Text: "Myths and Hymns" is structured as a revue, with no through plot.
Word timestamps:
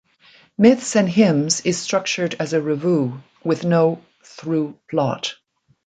"Myths 0.57 0.95
and 0.95 1.07
Hymns" 1.07 1.61
is 1.61 1.77
structured 1.79 2.35
as 2.39 2.53
a 2.53 2.59
revue, 2.59 3.21
with 3.43 3.63
no 3.63 4.03
through 4.23 4.79
plot. 4.89 5.35